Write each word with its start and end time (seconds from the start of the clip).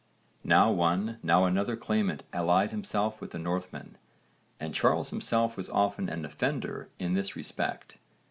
Now 0.43 0.71
one, 0.71 1.19
now 1.21 1.45
another 1.45 1.75
claimant 1.77 2.23
allied 2.33 2.71
himself 2.71 3.21
with 3.21 3.29
the 3.29 3.37
Northmen, 3.37 3.99
and 4.59 4.73
Charles 4.73 5.11
himself 5.11 5.55
was 5.55 5.69
often 5.69 6.09
an 6.09 6.25
offender 6.25 6.89
in 6.97 7.13
this 7.13 7.35
respect. 7.35 7.99